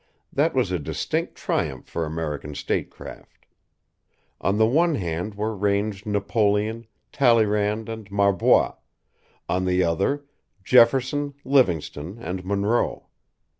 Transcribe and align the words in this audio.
That 0.33 0.55
was 0.55 0.71
a 0.71 0.79
distinct 0.79 1.35
triumph 1.35 1.85
for 1.85 2.07
American 2.07 2.55
statecraft. 2.55 3.45
On 4.41 4.57
the 4.57 4.65
one 4.65 4.95
hand 4.95 5.35
were 5.35 5.55
ranged 5.55 6.07
Napoleon, 6.07 6.87
Talleyrand, 7.11 7.87
and 7.87 8.09
Marbois; 8.09 8.73
on 9.47 9.65
the 9.65 9.83
other, 9.83 10.25
Jefferson, 10.63 11.35
Livingston, 11.45 12.17
and 12.17 12.43
Monroe. 12.43 13.09